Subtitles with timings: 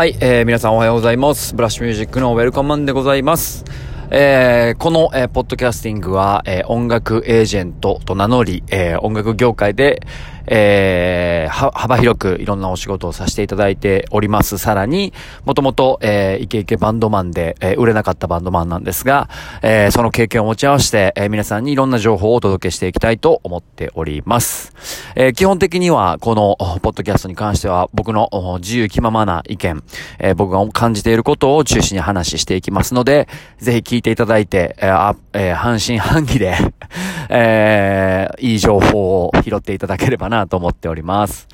[0.00, 1.54] はい、えー、皆さんおはようございます。
[1.54, 3.66] ブラッシュミュージックのウェルカムマンでございます。
[4.10, 10.00] えー、この、えー、ポッドキャスティングは、えー、音楽エージェントと名乗り、えー、音楽業界で、
[10.46, 14.58] えー、幅広くいろんなお仕事をさせていただいております。
[14.58, 15.12] さらに、
[15.44, 19.28] もともと、えー、イケイケバンドマンで、えー、売れなかったバンドマンなんですが、
[19.62, 24.72] えー、その経験を持ち合わせて、えー、皆さんにいろんな情報をお届けしていきたいと思っております。
[25.14, 29.82] えー、基本的には、この、ポッドキャストに関しては、僕の自由気ままな意見、
[30.18, 33.28] えー、僕が感じていることを中心に話していきますので、
[33.58, 36.56] ぜひ聞いていただいて、えー、えー、半信半疑で
[37.32, 41.48] えー、いい情報を拾っていただければなと思っております。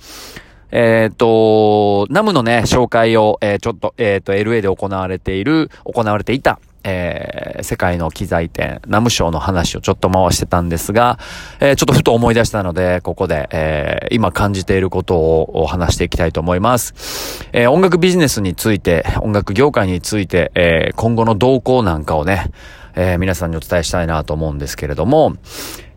[0.71, 11.19] えっ、ー、と、ナムのね、紹介を、えー、ちょっと、えっ、ー、と、LA で行われている、行われていた、えー、世界の機材店、ナムショーの話をちょっと回してたんですが、
[11.61, 17.49] えー、ちょっとふと思い出したので、ここで、えー、今感じていることを話していきたいと思います。
[17.53, 22.51] え、音楽ビジネスについて、音楽業界について、え、今後の動向なんかをね、
[22.95, 25.35] え、皆さんにお伝えしたいなと思うんですけれども、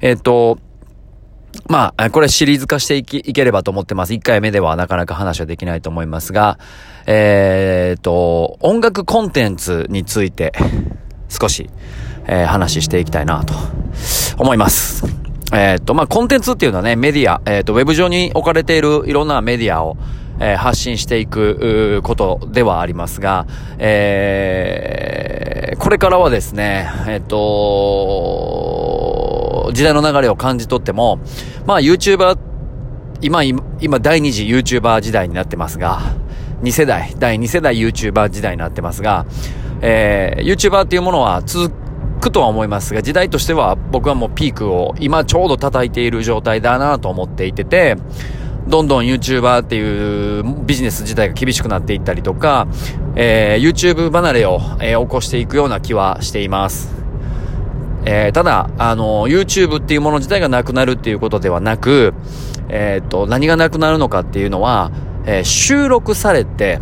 [0.01, 0.57] えっ、と、
[1.67, 4.13] まあ、これシリーズ化してい、ければと思ってます。
[4.13, 6.57] 1回目ではなかなか話はできないと思いますが、
[7.05, 10.51] えっ、ー、と、音楽コンテンツについて
[11.27, 11.69] 少し、
[12.27, 13.53] えー、話していきたいなと
[14.37, 15.05] 思います。
[15.51, 19.97] えっ、と、まあ、コンテンツっていうのはね、メディア、えっ、と、ウェブ上に置かれているいろんなメディアを、
[20.39, 23.47] えー、発信していくことではありますが、
[23.79, 28.58] えー、これからはですね、えっ、と、
[29.71, 31.19] 時代の流れを感じ取っても、
[31.65, 32.37] まあ YouTuber、
[33.21, 35.99] 今、今第2次 YouTuber 時代になってますが、
[36.61, 39.25] 2世代、第2世代 YouTuber 時代になってますが、
[39.81, 41.73] えー、YouTuber っていうものは続
[42.19, 47.97] くとは思いますが、時代としては僕はもうピークを今ちょうど叩いている状態だなと思っていてて、
[48.67, 52.67] どんどん YouTuber っていうビジネス自体が厳しくなっていったりとか、
[53.15, 56.98] えー、YouTube 離れを、えー、起こしていくような気はしています。
[58.11, 62.15] えー、ただ、あの、YouTube っていうもの自体がなくなるっていうことではなく、
[62.67, 64.91] えっ、と、何がなくなるのかっていうのは、
[65.27, 66.79] え収録されて、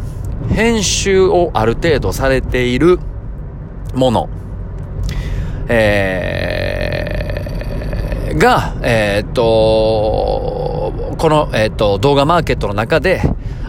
[0.47, 2.97] 編集をある程度されている
[3.93, 4.29] もの、
[5.67, 13.21] えー、が、えっ、と、この、えっ、と、動画マーケットの中で、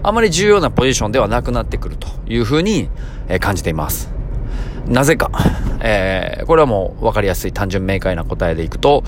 [0.05, 2.89] あまり重要なポジションではなくなってくるというふうに、
[3.29, 4.18] え、感じています。
[4.89, 5.31] なぜか、
[5.81, 9.05] えー、これはもう分かりやすい単純明快な答えでいくと、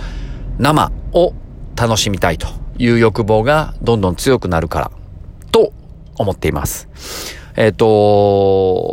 [0.59, 1.33] 生を
[1.75, 2.47] 楽しみたいと
[2.79, 4.91] いう欲望がどんどん強くなるから、
[5.53, 5.73] と
[6.17, 6.89] 思っています。
[7.57, 8.91] えっ、ー、と、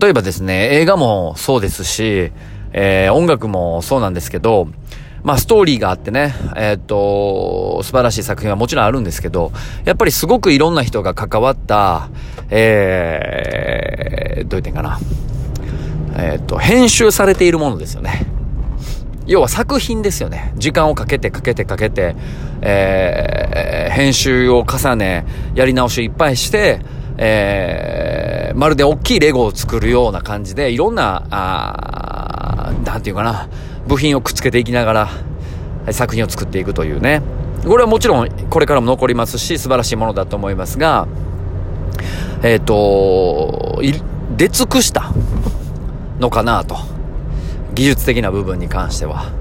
[0.00, 2.32] 例えばですね、映画もそうですし、
[2.72, 4.68] えー、音楽もそうなんですけど、
[5.22, 9.52] まあ、ストーリーがあってね、えー、っと、素晴らしい作品はもちろんあるんですけど、
[9.84, 12.08] やっぱりすごくいろんな人が関わった、
[12.48, 14.98] えー、どう言ってんかな。
[16.16, 18.26] えー、っと、編集されているものですよね。
[19.26, 20.52] 要は作品ですよね。
[20.56, 22.16] 時間をかけてかけてかけて、
[22.62, 26.80] えー、編集を重ね、やり直しいっぱいして、
[27.16, 33.48] えー、まるで大きいレゴを作るような感じで、いろんな、あなんていうかな、
[33.90, 35.08] 部品をくっつけていきなが
[35.88, 37.22] ら作品を作っていくというね。
[37.66, 41.08] これはもちろんこれからも残りますし素晴らしいものだと思いますが、
[42.44, 43.82] えっ、ー、と、
[44.36, 45.12] 出尽くした
[46.20, 46.76] のかなと。
[47.74, 49.32] 技術的な部分に関しては。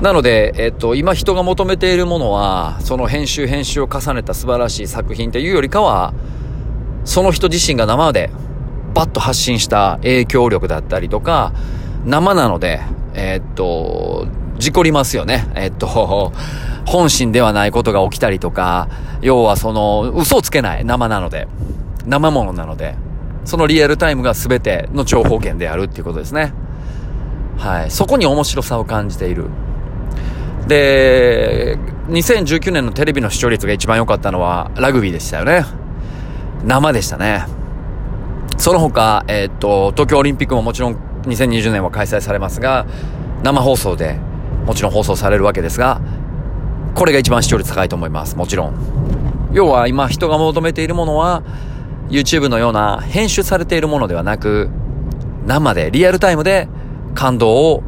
[0.00, 6.14] なので、えっと、今人が求めているものは、その編集編集を重ねた素晴らしい作品というよりかは、
[7.04, 8.30] その人自身が生で
[8.94, 11.52] バッと発信した影響力だったりとか、
[12.04, 12.80] 生なので、
[13.16, 14.28] えー、っと、
[14.58, 15.48] 事故りますよね。
[15.54, 16.32] えー、っと、
[16.86, 18.88] 本心ではないことが起きたりとか、
[19.22, 21.48] 要はその、嘘をつけない生なので、
[22.06, 22.94] 生ものなので、
[23.44, 26.52] そのリアルタイムが全ての情報源であるっていうことですね。
[27.56, 27.90] はい。
[27.90, 29.46] そこに面白さを感じている。
[30.68, 31.78] で、
[32.08, 35.64] 2019年のテレビの視聴率が一番良かったのはラグビーでしたよね。
[36.64, 37.46] 生でしたね。
[38.58, 42.86] その他、えー、っと、東京オリンピックももちろん2020年は開催されますが、
[43.42, 44.18] 生放送で
[44.64, 46.00] もちろん放送されるわけですが、
[46.94, 48.36] これが一番視聴率高いと思います。
[48.36, 49.50] もちろん。
[49.52, 51.42] 要は今人が求めているものは、
[52.08, 54.70] YouTube のような編集されているものではなく、
[55.46, 56.68] 生で、リアルタイムで
[57.14, 57.82] 感動を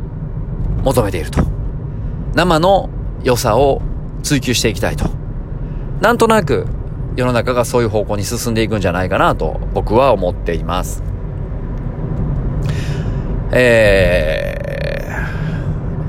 [0.85, 1.43] 求めていると。
[2.35, 2.91] 生の
[3.25, 3.83] 良さを
[4.23, 5.07] 追求していきたいと。
[6.01, 6.67] なんとなく
[7.17, 11.03] 世の中がそういう方向に進んでいくんじゃないかなと僕は思っています。
[13.53, 14.55] え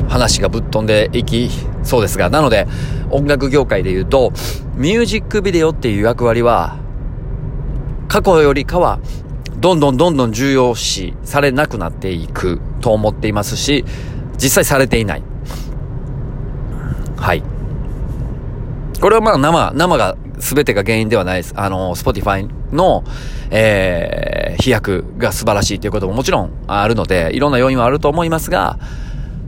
[0.02, 1.50] ー、話がぶっ飛んでいき
[1.84, 2.68] そうですが、なので、
[3.10, 4.32] 音楽業界で言うと、
[4.76, 6.78] ミュージックビデオっていう役割は、
[8.08, 9.00] 過去よりかは、
[9.58, 13.84] どんどんどんどん重要視されなくなっていくと思っていますし、
[14.42, 15.24] 実際されていない。
[17.18, 17.44] はい。
[19.02, 21.54] これはまあ生、生が全てが原因ではないです。
[21.58, 23.04] あの、 Spotify の、
[23.52, 28.78] えー、飛躍が素晴らしいということももちろんあるので、いろんな要因はあると思いますが、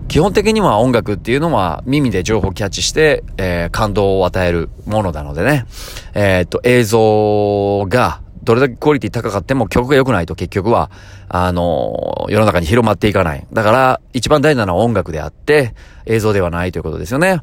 [0.07, 5.65] 基本的には音楽っていうのは耳で情報キャッチして、えー、感動を与えるものなのでね。
[6.13, 10.91] えー、っと、映像がどれだけクオリティ高かっても曲が良くないと結局は、
[11.29, 13.45] あの世の中に広まっていかない。
[13.53, 15.73] だから、一番大事なのは音楽であって、
[16.05, 17.39] 映像ではないということですよね。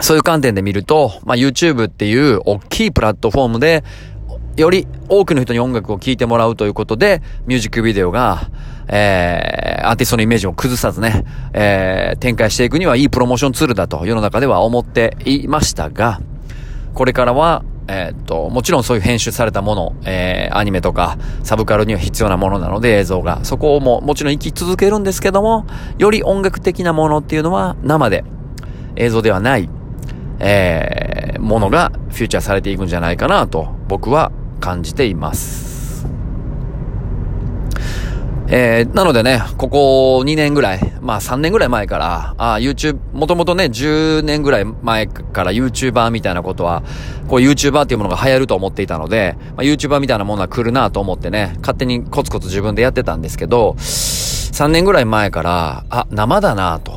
[0.00, 3.84] そういう観点で見ると、まあ、YouTube っていう大きいプラットフォームで、
[4.62, 8.50] より多くの人に音楽を聴いてもらうということで、ミュージックビデオが、
[8.88, 16.20] えー、アーティストのイメージを崩さずね、えー、展開していくにはいいプロモーションツールだと世の中では思っていましたが、
[16.94, 25.66] これからは、え、っと、もちろんそういう編集されたもの、えー、アニメとかサブカルには必要なものなので映像が、そこをももちろん生き続けるんですけども、
[25.98, 28.24] より音楽的なものっていうのは生で、
[28.96, 29.68] 映像ではない、
[30.40, 35.68] えー、ものがフューチャーされていくんじゃないかなと僕は感じています。
[38.50, 46.82] えー、なのでね、ここ2年ぐらい、まあ3年ぐらい前から、あ YouTube、もともとね、10年ぐらい前から YouTuber みたいなことは、
[47.28, 56.92] こう YouTuber っていうものが流行ると思っていたので、まあ、YouTuber みたいなものは来るなと思ってね、勝手にコツコツ自分でやってたんですけど、3年ぐらい前から、あ、生だなと。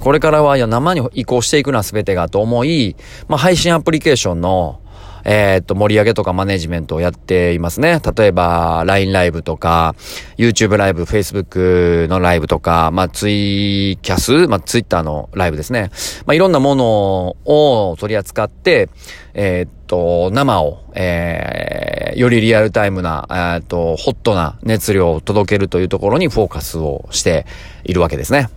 [0.00, 2.96] これからは、いや、生に移行していくな、全てがと思い、
[3.28, 4.80] まあ、配信アプリケーションの、
[5.24, 8.00] えー、っと、盛り上げとかマネジメントをやっていますね。
[8.16, 9.94] 例えば、LINE ライブとか、
[10.36, 15.90] YouTube ライブ、Facebook のライブとか、まあ、ツイキャス、まあ、Twitter のライブですね。
[16.26, 18.88] まあ、いろんなものを取り扱って、
[19.32, 27.46] えー、っと、生を、えー、よりリアルタイムな、えー、っと、ホットな熱量を届けるというところにフォーカスをして
[27.84, 28.48] いるわけですね。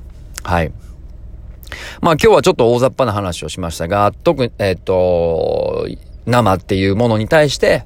[0.43, 0.71] はい。
[2.01, 5.87] まあ今日はちょっと大雑把な話をしましたが、特に、えっ、と、
[6.27, 7.85] 生っていうものに対して、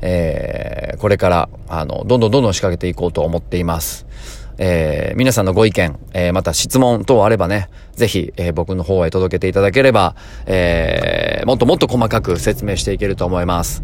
[0.00, 4.06] えー、これから、あの、どんどんどんどん仕掛けていこうと思っています。
[4.58, 10.14] えー、皆さんのご意見、えー、また質問等あればね、ぜひ、えー、僕の方へ届けていただければ、
[10.46, 13.82] えー、もっともっと細かく説明していけると思います。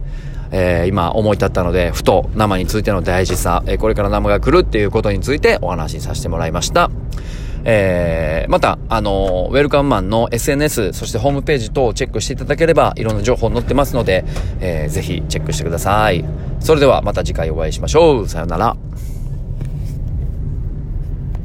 [0.50, 6.90] えー、今思い立ったので、ふと生についての大事さ、えー、これから生が来るっていうことについてお話しさせてもらいました。
[7.64, 14.24] えー、また、あの、ウェルカムマンの SNS、そしてホームページ等をチェックしていただければ、いろんな情報載ってますので、
[14.60, 16.24] えー、ぜひチェックしてください。
[16.60, 18.28] それではまた次回お会いしましょう。
[18.28, 18.87] さよなら。